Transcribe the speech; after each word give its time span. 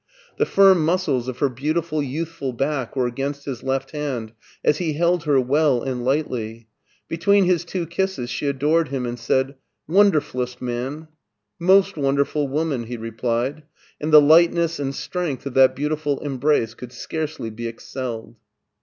The 0.37 0.47
firm 0.47 0.83
muscles 0.83 1.27
of 1.27 1.37
her 1.37 1.47
beautiful 1.47 2.01
youthful 2.01 2.53
back 2.53 2.95
were 2.95 3.05
against 3.05 3.45
his 3.45 3.61
left 3.61 3.91
hand, 3.91 4.33
as 4.65 4.79
he 4.79 4.93
held 4.93 5.25
her 5.25 5.39
well 5.39 5.83
and 5.83 6.03
lightly. 6.03 6.67
Be 7.07 7.17
tween 7.19 7.45
his 7.45 7.63
two 7.63 7.85
kisses 7.85 8.27
she 8.31 8.47
adored 8.47 8.87
him, 8.87 9.05
and 9.05 9.19
said:" 9.19 9.57
Wonderf 9.87 10.31
uUest 10.31 10.59
man!"" 10.59 11.07
Most 11.59 11.97
wonderful 11.97 12.47
woman," 12.47 12.85
he 12.85 12.97
replied, 12.97 13.61
and 14.01 14.11
the 14.11 14.19
lightness 14.21 14.79
and 14.79 14.95
strength 14.95 15.45
of 15.45 15.53
that 15.53 15.75
beautiful 15.75 16.17
embrace 16.21 16.73
could 16.73 16.91
scarcely 16.91 17.51
be 17.51 17.67
excelled. 17.67 18.37